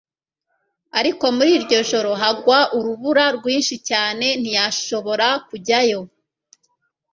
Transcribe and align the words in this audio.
ariko 0.99 1.25
muri 1.35 1.49
iryo 1.59 1.79
joro 1.89 2.11
hagwa 2.21 2.59
urubura 2.77 3.25
rwinshi 3.37 3.75
cyane, 3.89 4.25
ntiyashobora 4.41 5.27
kujyayo 5.47 5.99